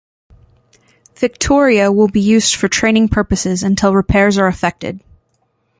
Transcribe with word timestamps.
"Victoria" 1.15 1.91
will 1.91 2.07
be 2.07 2.21
used 2.21 2.55
for 2.55 2.67
training 2.67 3.07
purposes 3.07 3.61
until 3.61 3.93
repairs 3.93 4.39
are 4.39 4.47
effected. 4.47 4.99